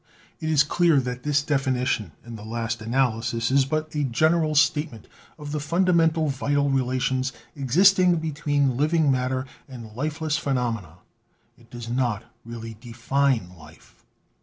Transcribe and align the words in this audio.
It 0.39 0.49
is 0.49 0.63
clear 0.63 0.99
that 0.99 1.21
this 1.21 1.43
definition 1.43 2.13
in 2.25 2.35
the 2.35 2.43
last 2.43 2.81
analysis 2.81 3.51
is 3.51 3.65
but 3.65 3.93
a 3.95 4.03
general 4.03 4.55
statement 4.55 5.07
of 5.37 5.51
the 5.51 5.59
fundamental 5.59 6.27
vital 6.27 6.71
relations 6.71 7.31
existing 7.55 8.15
between 8.15 8.77
living 8.77 9.11
matter 9.11 9.45
and 9.69 9.93
lifeless 9.93 10.37
phenomena. 10.39 10.95
It 11.55 11.69
does 11.69 11.87
not 11.87 12.23
really 12.43 12.75
define 12.81 13.55
life. 13.55 14.03